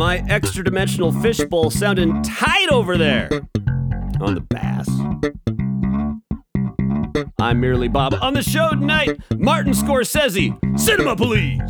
[0.00, 3.28] my extra dimensional fishbowl sounding tight over there
[4.18, 4.88] on the bass.
[7.38, 8.14] I'm merely Bob.
[8.22, 11.60] On the show tonight, Martin Scorsese, Cinema Police.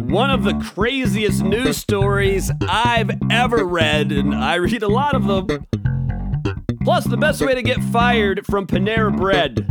[0.00, 5.28] One of the craziest news stories I've ever read, and I read a lot of
[5.28, 5.64] them.
[6.82, 9.68] Plus, the best way to get fired from Panera Bread.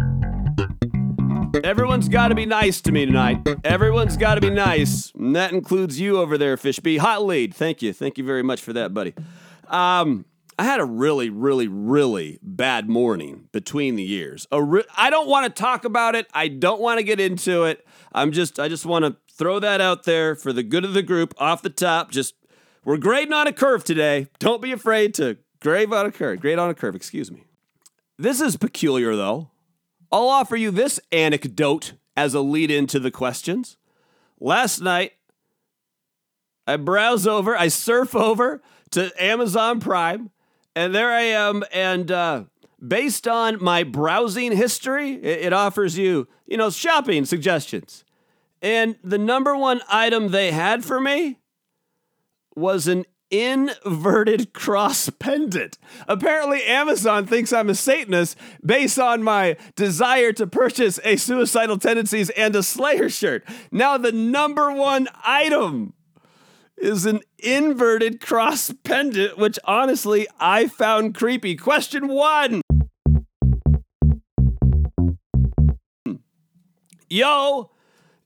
[1.63, 3.47] Everyone's got to be nice to me tonight.
[3.63, 5.11] Everyone's got to be nice.
[5.11, 6.97] And that includes you over there, Fishby.
[6.99, 7.53] Hot lead.
[7.53, 7.93] Thank you.
[7.93, 9.13] Thank you very much for that, buddy.
[9.67, 10.25] Um,
[10.57, 14.47] I had a really, really, really bad morning between the years.
[14.51, 16.27] A re- I don't want to talk about it.
[16.33, 17.85] I don't want to get into it.
[18.13, 21.03] I'm just, I just want to throw that out there for the good of the
[21.03, 22.11] group off the top.
[22.11, 22.35] Just,
[22.83, 24.27] we're grading on a curve today.
[24.39, 26.39] Don't be afraid to grade on a curve.
[26.39, 27.43] Grade on a curve, excuse me.
[28.17, 29.50] This is peculiar, though.
[30.11, 33.77] I'll offer you this anecdote as a lead into the questions.
[34.39, 35.13] Last night,
[36.67, 40.29] I browse over, I surf over to Amazon Prime,
[40.75, 41.63] and there I am.
[41.73, 42.43] And uh,
[42.85, 48.03] based on my browsing history, it, it offers you, you know, shopping suggestions.
[48.61, 51.39] And the number one item they had for me
[52.55, 55.77] was an inverted cross pendant.
[56.07, 62.29] Apparently, Amazon thinks I'm a Satanist based on my desire to purchase a Suicidal Tendencies
[62.31, 63.43] and a Slayer shirt.
[63.71, 65.93] Now, the number one item
[66.77, 71.55] is an inverted cross pendant, which honestly I found creepy.
[71.55, 72.61] Question one.
[77.09, 77.71] Yo,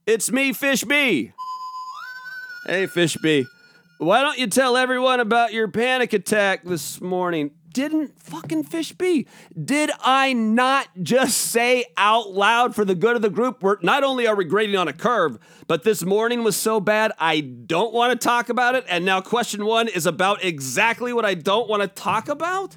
[0.06, 1.32] it's me, Fish B.
[2.66, 3.46] Hey, Fish B.
[3.98, 7.52] Why don't you tell everyone about your panic attack this morning?
[7.72, 9.26] Didn't fucking Fish be?
[9.64, 13.62] Did I not just say out loud for the good of the group?
[13.62, 17.12] We're not only are we grading on a curve, but this morning was so bad
[17.18, 18.84] I don't want to talk about it.
[18.86, 22.76] And now question one is about exactly what I don't want to talk about.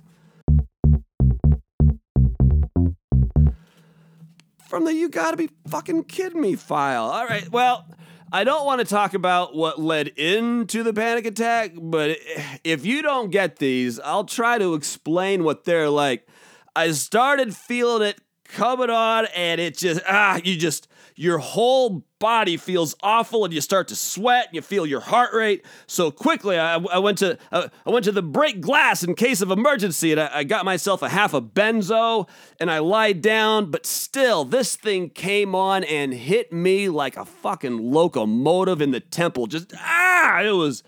[4.69, 7.06] From the you gotta be fucking kidding me file.
[7.06, 7.85] All right, well.
[8.31, 12.17] I don't want to talk about what led into the panic attack, but
[12.63, 16.28] if you don't get these, I'll try to explain what they're like.
[16.75, 22.57] I started feeling it coming on, and it just, ah, you just, your whole body
[22.57, 25.65] feels awful and you start to sweat and you feel your heart rate.
[25.87, 29.41] So quickly i, I went to uh, i went to the break glass in case
[29.41, 32.27] of emergency and I, I got myself a half a benzo
[32.59, 37.25] and i lied down but still this thing came on and hit me like a
[37.25, 39.47] fucking locomotive in the temple.
[39.47, 40.83] Just ah it was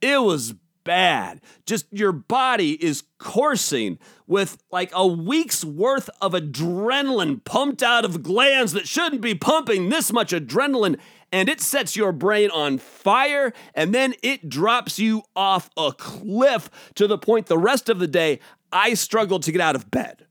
[0.00, 0.54] it was
[0.86, 1.42] bad.
[1.66, 8.22] Just your body is coursing with like a week's worth of adrenaline pumped out of
[8.22, 10.98] glands that shouldn't be pumping this much adrenaline.
[11.32, 16.70] And it sets your brain on fire, and then it drops you off a cliff
[16.94, 18.38] to the point the rest of the day
[18.70, 20.26] I struggled to get out of bed.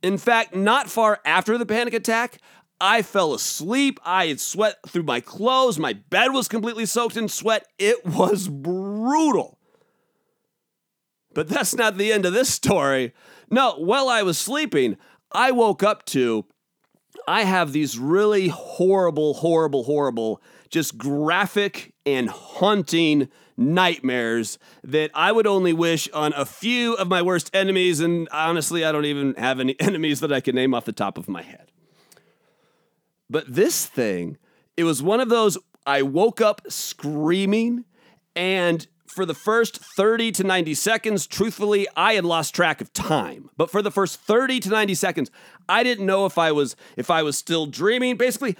[0.00, 2.38] In fact, not far after the panic attack,
[2.80, 3.98] I fell asleep.
[4.04, 5.78] I had sweat through my clothes.
[5.78, 7.66] My bed was completely soaked in sweat.
[7.78, 9.57] It was brutal.
[11.38, 13.14] But that's not the end of this story.
[13.48, 14.96] No, while I was sleeping,
[15.30, 16.46] I woke up to
[17.28, 25.46] I have these really horrible, horrible, horrible, just graphic and haunting nightmares that I would
[25.46, 28.00] only wish on a few of my worst enemies.
[28.00, 31.16] And honestly, I don't even have any enemies that I can name off the top
[31.16, 31.70] of my head.
[33.30, 34.38] But this thing,
[34.76, 35.56] it was one of those
[35.86, 37.84] I woke up screaming
[38.34, 43.50] and for the first 30 to 90 seconds, truthfully, I had lost track of time.
[43.56, 45.30] But for the first 30 to 90 seconds,
[45.68, 48.16] I didn't know if I was if I was still dreaming.
[48.16, 48.56] Basically,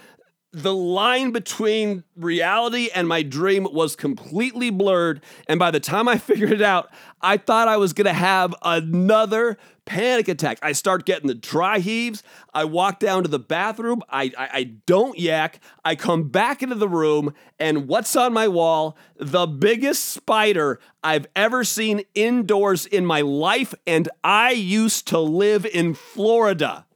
[0.52, 5.22] the line between reality and my dream was completely blurred.
[5.46, 9.58] And by the time I figured it out, I thought I was gonna have another
[9.84, 10.58] panic attack.
[10.62, 12.22] I start getting the dry heaves.
[12.54, 14.02] I walk down to the bathroom.
[14.08, 15.60] I, I, I don't yak.
[15.84, 18.96] I come back into the room, and what's on my wall?
[19.16, 23.74] The biggest spider I've ever seen indoors in my life.
[23.86, 26.86] And I used to live in Florida.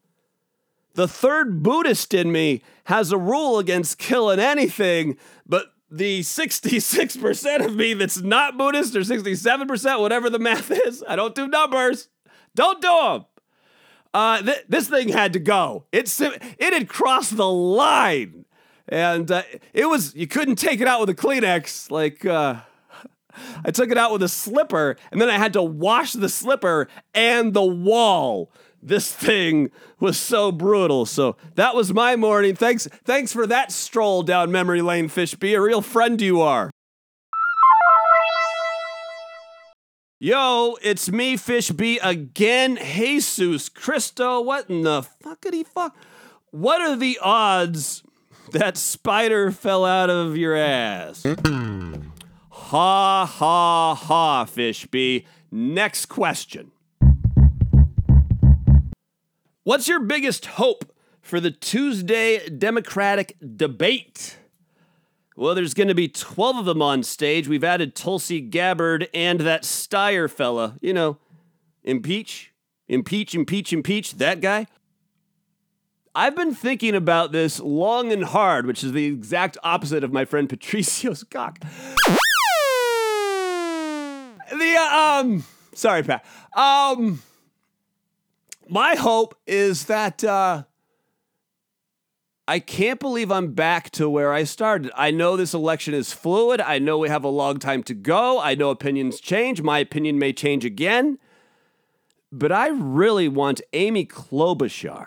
[0.95, 5.17] The third Buddhist in me has a rule against killing anything,
[5.47, 11.17] but the 66% of me that's not Buddhist or 67%, whatever the math is, I
[11.17, 12.09] don't do numbers.
[12.55, 13.25] Don't do them.
[14.15, 15.87] Uh, th- this thing had to go.
[15.93, 18.45] It, it had crossed the line.
[18.89, 19.43] And uh,
[19.73, 21.91] it was, you couldn't take it out with a Kleenex.
[21.91, 22.57] Like, uh,
[23.65, 26.89] I took it out with a slipper, and then I had to wash the slipper
[27.15, 28.51] and the wall
[28.83, 29.71] this thing
[30.01, 31.07] was so brutal.
[31.07, 32.57] So that was my morning.
[32.57, 35.35] Thanks, thanks for that stroll down memory lane, Fish.
[35.35, 36.71] Be a real friend you are.
[40.19, 42.77] Yo, it's me, Fish B again.
[42.77, 45.97] Jesus Christo, what in the fuckity fuck?
[46.51, 48.03] What are the odds
[48.53, 51.25] that spider fell out of your ass?
[52.51, 55.27] ha ha ha, Fish B.
[55.51, 56.72] Next question.
[59.65, 64.39] What's your biggest hope for the Tuesday Democratic debate?
[65.37, 67.47] Well, there's going to be 12 of them on stage.
[67.47, 70.79] We've added Tulsi Gabbard and that Steyer fella.
[70.81, 71.19] You know,
[71.85, 72.53] impeach,
[72.89, 74.67] impeach, impeach, impeach, that guy.
[76.13, 80.25] I've been thinking about this long and hard, which is the exact opposite of my
[80.25, 81.61] friend Patricio's cock.
[84.51, 86.25] the, uh, um, sorry, Pat.
[86.57, 87.23] Um,
[88.69, 90.65] my hope is that, uh,
[92.49, 94.91] I can't believe I'm back to where I started.
[94.97, 96.61] I know this election is fluid.
[96.61, 98.41] I know we have a long time to go.
[98.41, 99.63] I know opinions change.
[99.63, 101.19] My opinion may change again.
[102.33, 105.07] But I really want Amy Klobuchar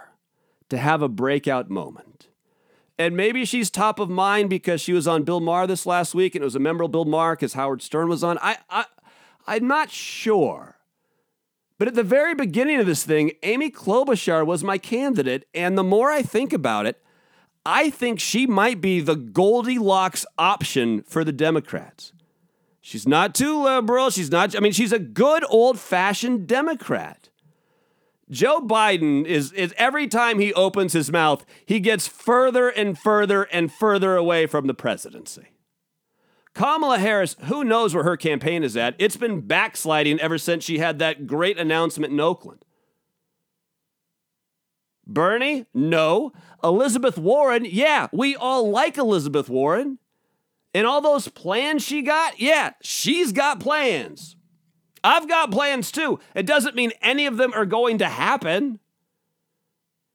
[0.70, 2.30] to have a breakout moment.
[2.98, 6.36] And maybe she's top of mind because she was on Bill Maher this last week
[6.36, 8.38] and it was a memorable Bill Maher because Howard Stern was on.
[8.42, 8.86] I, I,
[9.46, 10.75] I'm not sure.
[11.78, 15.46] But at the very beginning of this thing, Amy Klobuchar was my candidate.
[15.54, 17.02] And the more I think about it,
[17.66, 22.14] I think she might be the Goldilocks option for the Democrats.
[22.80, 24.12] She's not too liberal.
[24.12, 27.30] She's not, I mean, she's a good old fashioned Democrat.
[28.30, 33.44] Joe Biden is, is every time he opens his mouth, he gets further and further
[33.44, 35.48] and further away from the presidency.
[36.56, 38.96] Kamala Harris, who knows where her campaign is at?
[38.98, 42.64] It's been backsliding ever since she had that great announcement in Oakland.
[45.06, 45.66] Bernie?
[45.74, 46.32] No.
[46.64, 47.66] Elizabeth Warren?
[47.66, 50.00] Yeah, we all like Elizabeth Warren.
[50.74, 52.40] And all those plans she got?
[52.40, 54.38] Yeah, she's got plans.
[55.04, 56.20] I've got plans too.
[56.34, 58.80] It doesn't mean any of them are going to happen.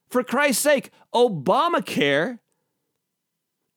[0.08, 2.40] For Christ's sake, Obamacare,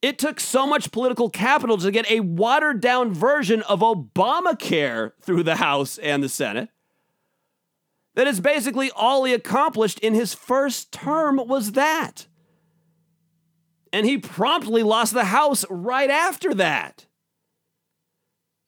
[0.03, 5.43] it took so much political capital to get a watered down version of Obamacare through
[5.43, 6.67] the House and the Senate.
[8.15, 12.27] That is basically all he accomplished in his first term was that.
[13.93, 17.07] And he promptly lost the House right after that.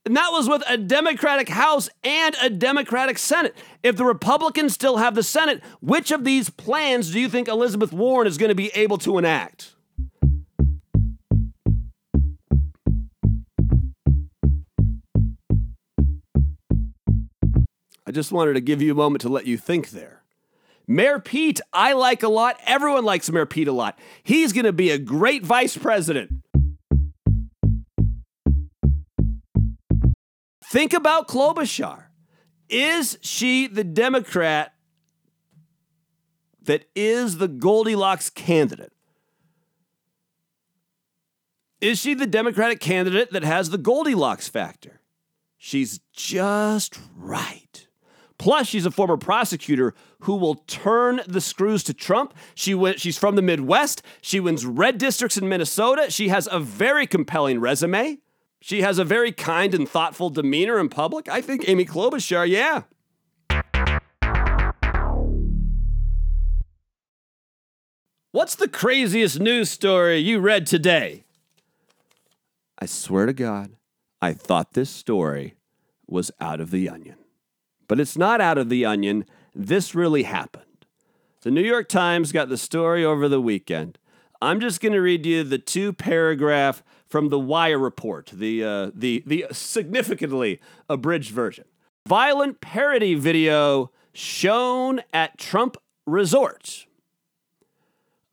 [0.06, 3.56] And that was with a Democratic House and a Democratic Senate.
[3.84, 7.92] If the Republicans still have the Senate, which of these plans do you think Elizabeth
[7.92, 9.75] Warren is going to be able to enact?
[18.15, 20.23] Just wanted to give you a moment to let you think there.
[20.88, 22.57] Mayor Pete, I like a lot.
[22.65, 24.00] Everyone likes Mayor Pete a lot.
[24.23, 26.31] He's going to be a great vice president.
[30.63, 32.06] Think about Klobuchar.
[32.69, 34.73] Is she the Democrat
[36.63, 38.94] that is the Goldilocks candidate?
[41.81, 45.01] Is she the Democratic candidate that has the Goldilocks factor?
[45.57, 47.88] She's just right.
[48.38, 52.34] Plus, she's a former prosecutor who will turn the screws to Trump.
[52.54, 54.02] She went, she's from the Midwest.
[54.22, 56.12] She wins red districts in Minnesota.
[56.12, 58.20] She has a very compelling resume.
[58.62, 61.30] She has a very kind and thoughtful demeanor in public.
[61.30, 62.84] I think Amy Klobuchar, yeah.
[68.32, 71.24] What's the craziest news story you read today?
[72.77, 73.77] I swear to God,
[74.22, 75.56] I thought this story
[76.06, 77.15] was out of the onion.
[77.88, 79.25] But it's not out of the onion.
[79.54, 80.63] This really happened.
[81.42, 84.00] The New York Times got the story over the weekend.
[84.42, 88.92] I'm just going to read you the two paragraph from the Wire report, the, uh,
[88.94, 91.65] the, the significantly abridged version.
[92.08, 96.88] Violent parody video shown at Trump resort.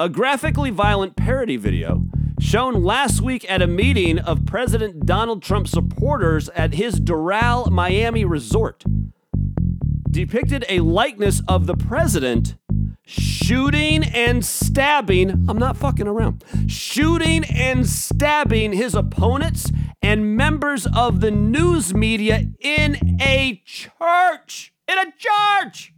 [0.00, 2.04] A graphically violent parody video
[2.40, 8.24] shown last week at a meeting of President Donald Trump supporters at his Doral, Miami
[8.24, 8.84] resort
[10.10, 12.56] depicted a likeness of the president
[13.04, 21.20] shooting and stabbing, I'm not fucking around, shooting and stabbing his opponents and members of
[21.20, 24.72] the news media in a church.
[24.88, 25.94] In a church!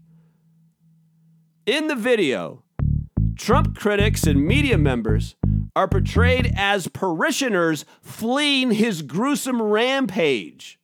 [1.66, 2.62] In the video,
[3.36, 5.36] Trump critics and media members
[5.74, 10.78] are portrayed as parishioners fleeing his gruesome rampage.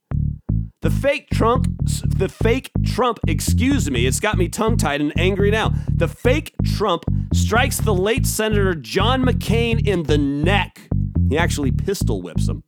[0.82, 1.66] The fake Trump,
[2.06, 5.74] the fake Trump, excuse me, it's got me tongue tied and angry now.
[5.94, 10.88] The fake Trump strikes the late Senator John McCain in the neck.
[11.28, 12.62] He actually pistol whips him.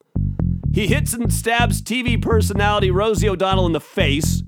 [0.75, 4.43] He hits and stabs TV personality Rosie O'Donnell in the face.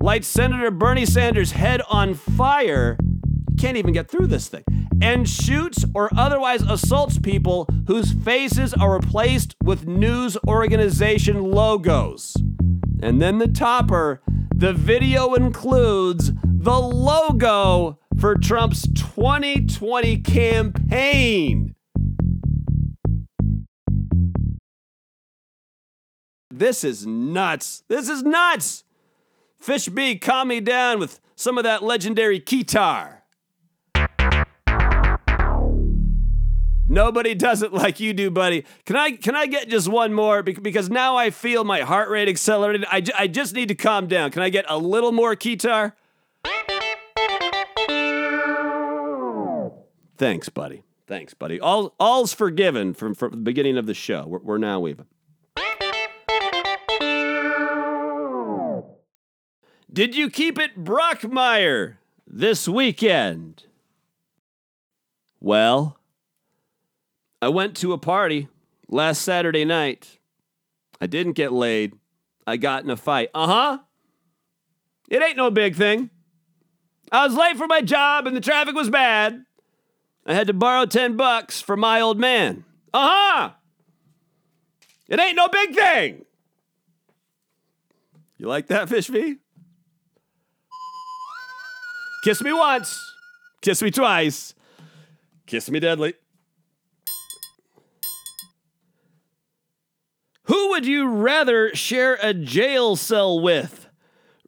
[0.00, 2.96] lights Senator Bernie Sanders' head on fire,
[3.58, 4.64] can't even get through this thing,
[5.02, 12.34] and shoots or otherwise assaults people whose faces are replaced with news organization logos.
[13.02, 14.22] And then the topper,
[14.54, 21.74] the video includes the logo for Trump's 2020 campaign.
[26.50, 27.82] This is nuts.
[27.88, 28.84] This is nuts.
[29.58, 33.23] Fish B, calm me down with some of that legendary keytar.
[36.94, 38.64] Nobody does it like you do, buddy.
[38.84, 42.28] Can I can I get just one more because now I feel my heart rate
[42.28, 42.86] accelerated.
[42.88, 44.30] I, I just need to calm down.
[44.30, 45.94] Can I get a little more keytar?
[50.16, 50.84] Thanks, buddy.
[51.08, 51.58] Thanks, buddy.
[51.58, 54.24] All all's forgiven from, from the beginning of the show.
[54.28, 55.06] We're, we're now even.
[59.92, 63.64] Did you keep it Brockmire this weekend?
[65.40, 65.98] Well,
[67.44, 68.48] I went to a party
[68.88, 70.18] last Saturday night.
[70.98, 71.92] I didn't get laid.
[72.46, 73.28] I got in a fight.
[73.34, 73.78] Uh huh.
[75.10, 76.08] It ain't no big thing.
[77.12, 79.44] I was late for my job and the traffic was bad.
[80.24, 82.64] I had to borrow 10 bucks from my old man.
[82.94, 83.50] Uh huh.
[85.10, 86.24] It ain't no big thing.
[88.38, 89.36] You like that, Fish V?
[92.24, 92.98] Kiss me once,
[93.60, 94.54] kiss me twice,
[95.44, 96.14] kiss me deadly.
[100.44, 103.88] Who would you rather share a jail cell with?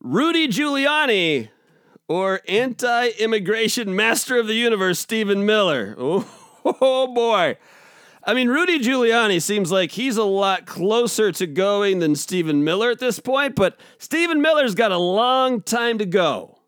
[0.01, 1.49] Rudy Giuliani
[2.07, 5.95] or anti immigration master of the universe, Stephen Miller?
[5.99, 6.29] Oh,
[6.81, 7.57] oh, boy.
[8.23, 12.91] I mean, Rudy Giuliani seems like he's a lot closer to going than Stephen Miller
[12.91, 16.59] at this point, but Stephen Miller's got a long time to go.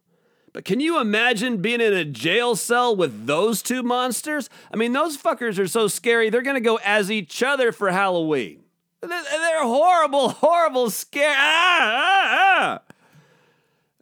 [0.54, 4.48] But can you imagine being in a jail cell with those two monsters?
[4.72, 8.62] I mean, those fuckers are so scary, they're gonna go as each other for Halloween.
[9.00, 11.34] They're horrible, horrible, scare.
[11.36, 12.94] Ah, ah, ah.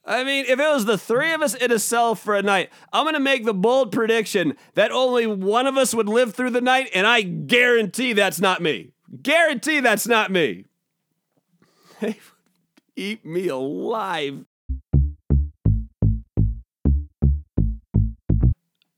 [0.09, 2.71] I mean, if it was the three of us in a cell for a night,
[2.93, 6.51] I'm going to make the bold prediction that only one of us would live through
[6.51, 8.93] the night, and I guarantee that's not me.
[9.23, 10.65] Guarantee that's not me.
[11.99, 12.17] They would
[12.95, 14.45] eat me alive.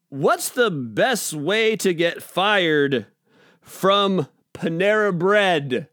[0.08, 3.06] What's the best way to get fired
[3.60, 4.26] from
[4.58, 5.88] Panera Bread?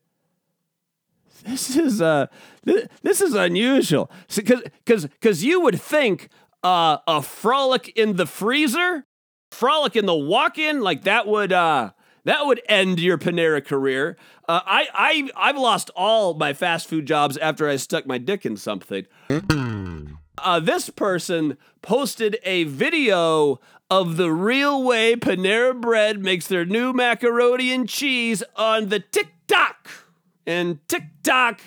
[1.46, 2.26] This is uh
[2.64, 6.30] this is unusual because because because you would think
[6.64, 9.06] uh, a frolic in the freezer,
[9.52, 11.92] frolic in the walk-in, like that would uh
[12.24, 14.18] that would end your Panera career.
[14.50, 18.44] Uh, I I I've lost all my fast food jobs after I stuck my dick
[18.46, 19.06] in something.
[20.38, 26.92] Uh, this person posted a video of the real way Panera Bread makes their new
[26.92, 29.90] macaroni and cheese on the TikTok.
[30.46, 31.62] And TikTok,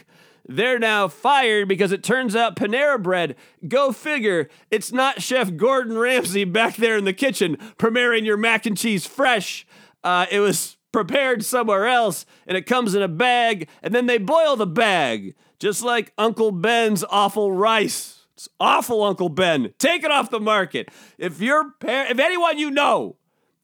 [0.46, 5.96] they're now fired because it turns out Panera Bread, go figure, it's not Chef Gordon
[5.96, 9.66] Ramsay back there in the kitchen preparing your mac and cheese fresh.
[10.02, 14.18] Uh, it was prepared somewhere else and it comes in a bag and then they
[14.18, 18.17] boil the bag, just like Uncle Ben's awful rice.
[18.38, 19.74] It's awful, Uncle Ben.
[19.78, 20.90] Take it off the market.
[21.18, 23.16] If your par- if anyone you know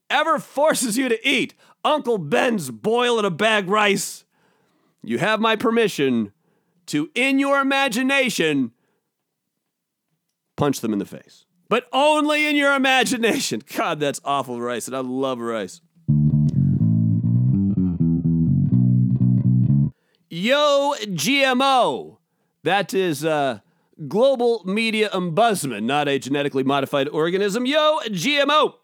[0.09, 1.53] ever forces you to eat
[1.85, 4.25] Uncle Ben's boil in a bag rice,
[5.01, 6.33] you have my permission
[6.87, 8.73] to, in your imagination,
[10.57, 11.45] punch them in the face.
[11.69, 13.63] But only in your imagination.
[13.77, 15.79] God, that's awful rice, and I love rice.
[20.29, 22.17] Yo, GMO.
[22.63, 23.59] That is uh,
[24.07, 27.65] Global Media Ombudsman, not a genetically modified organism.
[27.65, 28.75] Yo, GMO.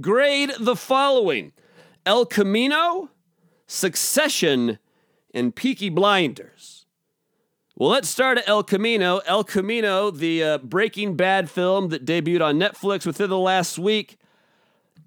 [0.00, 1.52] Grade the following
[2.06, 3.10] El Camino,
[3.66, 4.78] Succession,
[5.34, 6.86] and Peaky Blinders.
[7.76, 9.22] Well, let's start at El Camino.
[9.26, 14.18] El Camino, the uh, Breaking Bad film that debuted on Netflix within the last week.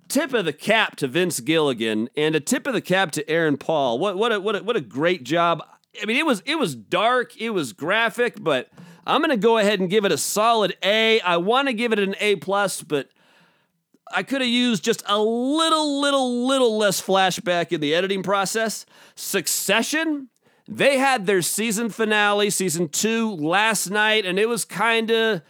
[0.10, 3.58] Tip of the cap to Vince Gilligan and a tip of the cap to Aaron
[3.58, 4.00] Paul.
[4.00, 5.64] What what a, what a, what a great job.
[6.02, 8.70] I mean, it was it was dark, it was graphic, but
[9.06, 11.20] I'm gonna go ahead and give it a solid A.
[11.22, 13.10] I want to give it an A plus, but
[14.12, 18.86] I could have used just a little, little, little less flashback in the editing process.
[19.16, 20.30] Succession,
[20.68, 25.42] they had their season finale, season two, last night, and it was kind of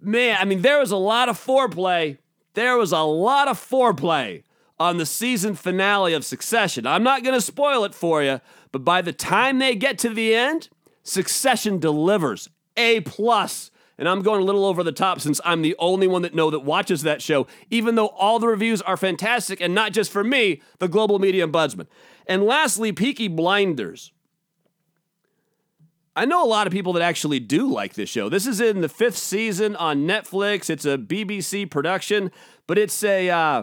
[0.00, 0.36] man.
[0.40, 2.18] I mean, there was a lot of foreplay.
[2.54, 4.44] There was a lot of foreplay
[4.78, 6.86] on the season finale of Succession.
[6.86, 8.40] I'm not to spoil it for you,
[8.74, 10.68] but by the time they get to the end,
[11.04, 12.48] Succession delivers.
[12.76, 13.70] A plus.
[13.96, 16.50] And I'm going a little over the top since I'm the only one that know
[16.50, 20.24] that watches that show, even though all the reviews are fantastic and not just for
[20.24, 21.86] me, the global media ombudsman.
[22.26, 24.10] And lastly, Peaky Blinders.
[26.16, 28.28] I know a lot of people that actually do like this show.
[28.28, 30.68] This is in the fifth season on Netflix.
[30.68, 32.32] It's a BBC production,
[32.66, 33.62] but it's a uh,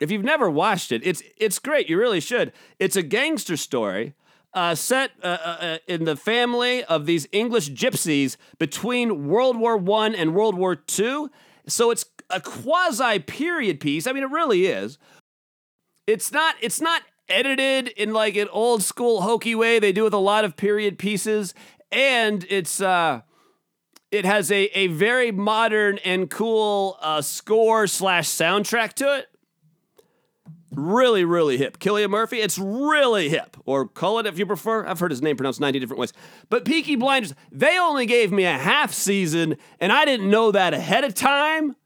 [0.00, 1.88] if you've never watched it, it's it's great.
[1.88, 2.52] You really should.
[2.78, 4.14] It's a gangster story
[4.54, 9.76] uh, set uh, uh, uh in the family of these English gypsies between World War
[9.76, 11.30] One and World War Two.
[11.66, 14.06] So it's a quasi period piece.
[14.06, 14.98] I mean, it really is.
[16.06, 16.56] It's not.
[16.60, 20.44] It's not edited in like an old school hokey way they do with a lot
[20.44, 21.54] of period pieces
[21.90, 23.22] and it's uh
[24.14, 29.26] it has a, a very modern and cool uh, score slash soundtrack to it.
[30.76, 31.78] Really, really hip.
[31.78, 33.56] Cillian Murphy, it's really hip.
[33.64, 34.86] Or call it if you prefer.
[34.86, 36.12] I've heard his name pronounced 90 different ways.
[36.50, 40.74] But Peaky Blinders, they only gave me a half season, and I didn't know that
[40.74, 41.76] ahead of time.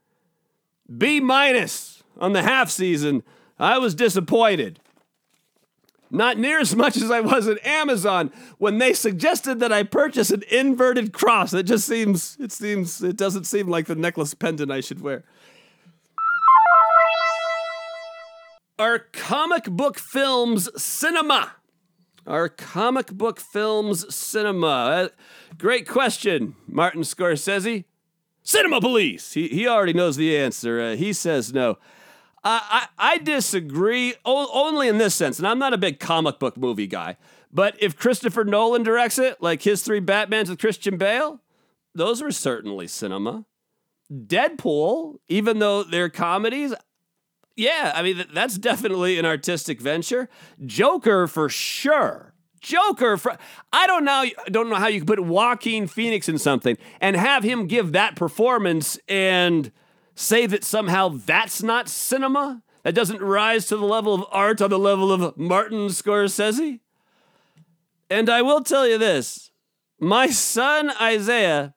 [0.97, 3.23] B minus on the half season.
[3.59, 4.79] I was disappointed.
[6.11, 10.31] Not near as much as I was at Amazon when they suggested that I purchase
[10.31, 11.53] an inverted cross.
[11.53, 15.23] It just seems, it seems, it doesn't seem like the necklace pendant I should wear.
[18.79, 21.51] Are comic book films cinema?
[22.25, 24.67] Are comic book films cinema?
[24.67, 25.09] Uh,
[25.57, 27.83] great question, Martin Scorsese.
[28.41, 29.33] Cinema police.
[29.33, 30.79] He, he already knows the answer.
[30.79, 31.77] Uh, he says no.
[32.41, 36.55] I, I disagree o- only in this sense, and I'm not a big comic book
[36.55, 37.17] movie guy,
[37.51, 41.41] but if Christopher Nolan directs it, like his three Batmans with Christian Bale,
[41.93, 43.45] those were certainly cinema.
[44.09, 46.73] Deadpool, even though they're comedies,
[47.59, 50.29] yeah, I mean, that's definitely an artistic venture.
[50.65, 52.33] Joker, for sure.
[52.61, 53.37] Joker, for,
[53.73, 57.43] I don't know, don't know how you could put Joaquin Phoenix in something and have
[57.43, 59.73] him give that performance and
[60.15, 62.63] say that somehow that's not cinema?
[62.83, 66.79] That doesn't rise to the level of art on the level of Martin Scorsese?
[68.09, 69.51] And I will tell you this
[69.99, 71.75] my son Isaiah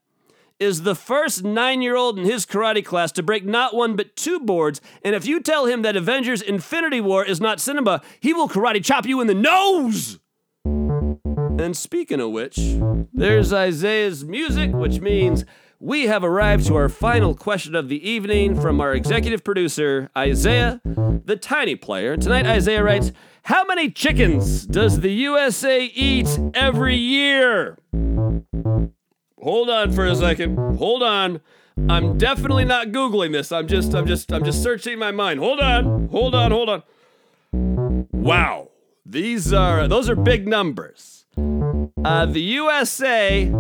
[0.63, 4.15] is the first nine year old in his karate class to break not one but
[4.15, 4.81] two boards.
[5.05, 8.83] And if you tell him that Avengers Infinity War is not cinema, he will karate
[8.83, 10.21] chop you in the nose!
[10.65, 12.59] And speaking of which,
[13.13, 15.45] there's Isaiah's music, which means
[15.81, 20.81] we have arrived to our final question of the evening from our executive producer, Isaiah,
[20.85, 22.17] the tiny player.
[22.17, 23.11] Tonight, Isaiah writes
[23.43, 27.79] How many chickens does the USA eat every year?
[29.43, 30.57] Hold on for a second.
[30.77, 31.41] Hold on.
[31.89, 33.51] I'm definitely not googling this.
[33.51, 35.41] I'm just I'm just I'm just searching my mind.
[35.41, 36.09] Hold on.
[36.09, 36.51] Hold on.
[36.51, 36.83] Hold on.
[38.13, 38.69] Wow.
[39.05, 41.27] These are those are big numbers.
[42.05, 43.53] Uh, the USA,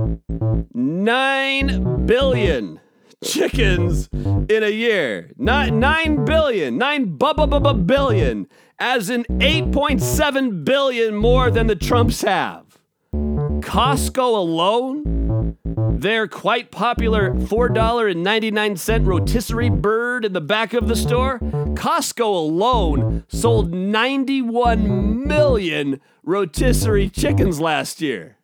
[0.75, 2.81] 9 billion
[3.25, 5.31] chickens in a year.
[5.39, 12.79] Not 9 billion, 9 billion, as in 8.7 billion more than the Trumps have.
[13.13, 15.22] Costco alone,
[15.65, 23.73] their quite popular $4.99 rotisserie bird in the back of the store, Costco alone sold
[23.73, 28.37] 91 million rotisserie chickens last year.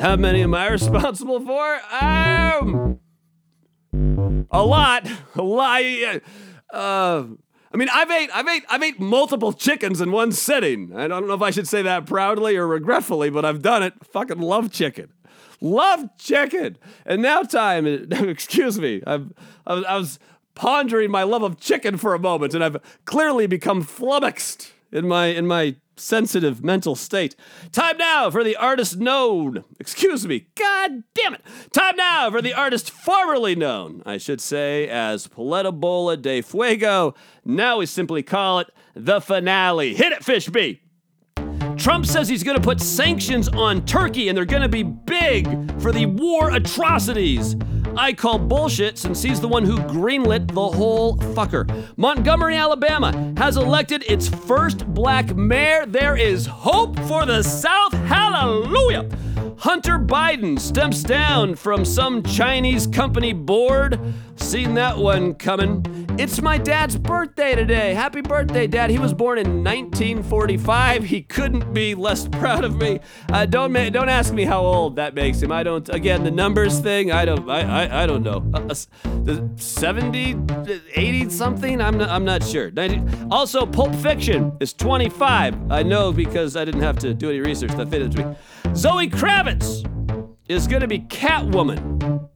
[0.00, 1.80] How many am I responsible for?
[2.02, 2.98] Um,
[4.50, 5.82] a lot, a lot.
[6.72, 7.24] Uh,
[7.72, 10.92] I mean, I've ate, I've ate, I've ate multiple chickens in one sitting.
[10.96, 13.94] I don't know if I should say that proudly or regretfully, but I've done it.
[14.12, 15.12] Fucking love chicken,
[15.60, 16.78] love chicken.
[17.06, 19.32] And now time, excuse me, I've,
[19.66, 20.18] I was, I was
[20.54, 25.26] pondering my love of chicken for a moment, and I've clearly become flummoxed in my
[25.26, 27.36] in my sensitive mental state.
[27.72, 29.64] Time now for the artist known.
[29.78, 30.46] Excuse me.
[30.56, 31.42] God damn it.
[31.72, 37.14] Time now for the artist formerly known, I should say, as Paleta Bola de Fuego.
[37.44, 39.94] Now we simply call it the finale.
[39.94, 40.80] Hit it, Fishby.
[41.76, 45.46] Trump says he's going to put sanctions on Turkey and they're going to be big
[45.80, 47.56] for the war atrocities.
[47.96, 51.68] I call bullshit since he's the one who greenlit the whole fucker.
[51.96, 55.86] Montgomery, Alabama has elected its first black mayor.
[55.86, 57.92] There is hope for the South.
[57.92, 59.08] Hallelujah!
[59.58, 64.00] Hunter Biden steps down from some Chinese company board.
[64.36, 65.84] Seen that one coming.
[66.18, 67.92] It's my dad's birthday today.
[67.92, 68.88] Happy birthday, Dad.
[68.88, 71.04] He was born in 1945.
[71.04, 73.00] He couldn't be less proud of me.
[73.30, 75.52] Uh, don't ma- don't ask me how old that makes him.
[75.52, 75.86] I don't.
[75.90, 77.12] Again, the numbers thing.
[77.12, 77.48] I don't.
[77.48, 78.44] I I, I don't know.
[78.54, 78.74] Uh,
[79.28, 80.36] uh, 70,
[80.94, 81.80] 80 something.
[81.80, 82.08] I'm not.
[82.08, 82.70] I'm not sure.
[82.70, 85.70] 90, also, Pulp Fiction is 25.
[85.70, 87.70] I know because I didn't have to do any research.
[87.72, 88.36] That fitted to me.
[88.74, 89.86] Zoe Kravitz
[90.48, 92.28] is going to be Catwoman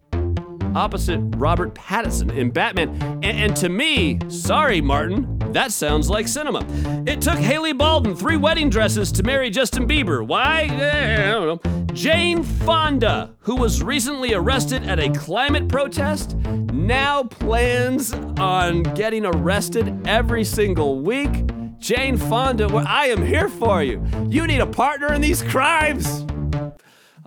[0.74, 2.90] opposite Robert Pattinson in Batman.
[3.22, 6.66] And, and, to me, sorry, Martin, that sounds like cinema.
[7.06, 10.26] It took Hailey Baldwin three wedding dresses to marry Justin Bieber.
[10.26, 10.64] Why?
[10.64, 11.84] Eh, I don't know.
[11.94, 16.34] Jane Fonda, who was recently arrested at a climate protest,
[16.72, 21.30] now plans on getting arrested every single week.
[21.78, 24.04] Jane Fonda, well, I am here for you.
[24.28, 26.24] You need a partner in these crimes.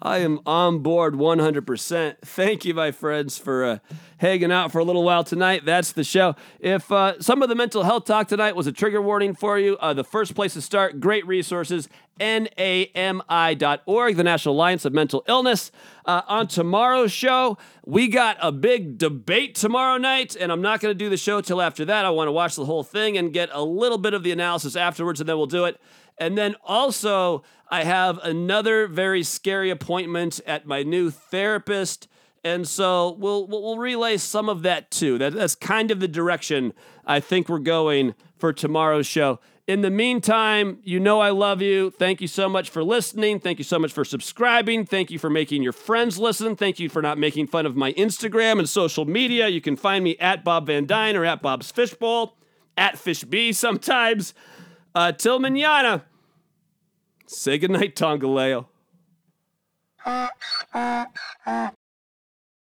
[0.07, 2.15] I am on board 100%.
[2.21, 3.79] Thank you, my friends, for uh,
[4.19, 5.65] hanging out for a little while tonight.
[5.65, 6.33] That's the show.
[6.61, 9.75] If uh, some of the mental health talk tonight was a trigger warning for you,
[9.81, 15.71] uh, the first place to start, great resources, NAMI.org, the National Alliance of Mental Illness.
[16.05, 20.91] Uh, on tomorrow's show, we got a big debate tomorrow night, and I'm not going
[20.91, 22.05] to do the show till after that.
[22.05, 24.75] I want to watch the whole thing and get a little bit of the analysis
[24.75, 25.79] afterwards, and then we'll do it.
[26.17, 32.07] And then also, I have another very scary appointment at my new therapist.
[32.43, 35.17] And so we'll we'll relay some of that too.
[35.17, 36.73] That, that's kind of the direction
[37.05, 39.39] I think we're going for tomorrow's show.
[39.67, 41.91] In the meantime, you know I love you.
[41.91, 43.41] Thank you so much for listening.
[43.41, 44.85] Thank you so much for subscribing.
[44.85, 46.55] Thank you for making your friends listen.
[46.55, 49.49] Thank you for not making fun of my Instagram and social media.
[49.49, 52.37] You can find me at Bob Van Dyne or at Bob's Fishbowl,
[52.77, 54.33] at Fishb sometimes.
[54.95, 56.05] Uh, till manana.
[57.25, 58.69] Say goodnight, Tongaleo.